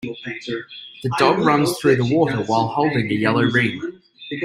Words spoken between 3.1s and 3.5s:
a yellow